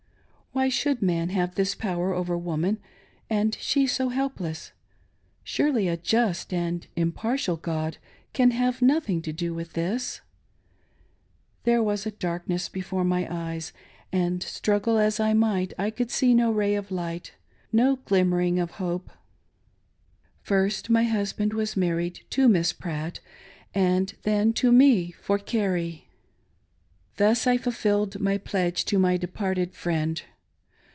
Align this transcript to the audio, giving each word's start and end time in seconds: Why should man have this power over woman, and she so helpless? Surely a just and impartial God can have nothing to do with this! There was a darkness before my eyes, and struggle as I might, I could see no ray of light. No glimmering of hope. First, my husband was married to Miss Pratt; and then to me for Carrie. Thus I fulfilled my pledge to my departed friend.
Why 0.53 0.67
should 0.67 1.01
man 1.01 1.29
have 1.29 1.55
this 1.55 1.75
power 1.75 2.13
over 2.13 2.37
woman, 2.37 2.79
and 3.29 3.55
she 3.61 3.87
so 3.87 4.09
helpless? 4.09 4.73
Surely 5.45 5.87
a 5.87 5.95
just 5.95 6.53
and 6.53 6.85
impartial 6.97 7.55
God 7.55 7.97
can 8.33 8.51
have 8.51 8.81
nothing 8.81 9.21
to 9.21 9.31
do 9.31 9.53
with 9.53 9.71
this! 9.73 10.19
There 11.63 11.81
was 11.81 12.05
a 12.05 12.11
darkness 12.11 12.67
before 12.67 13.05
my 13.05 13.25
eyes, 13.33 13.71
and 14.11 14.43
struggle 14.43 14.97
as 14.97 15.21
I 15.21 15.31
might, 15.31 15.71
I 15.77 15.89
could 15.89 16.11
see 16.11 16.33
no 16.33 16.51
ray 16.51 16.75
of 16.75 16.91
light. 16.91 17.33
No 17.71 17.95
glimmering 17.95 18.59
of 18.59 18.71
hope. 18.71 19.09
First, 20.41 20.89
my 20.89 21.05
husband 21.05 21.53
was 21.53 21.77
married 21.77 22.25
to 22.31 22.49
Miss 22.49 22.73
Pratt; 22.73 23.21
and 23.73 24.13
then 24.23 24.51
to 24.55 24.73
me 24.73 25.11
for 25.11 25.39
Carrie. 25.39 26.09
Thus 27.15 27.47
I 27.47 27.55
fulfilled 27.55 28.19
my 28.19 28.37
pledge 28.37 28.83
to 28.85 28.99
my 28.99 29.15
departed 29.15 29.73
friend. 29.75 30.21